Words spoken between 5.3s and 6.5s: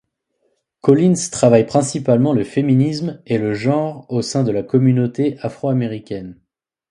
afro-américaine.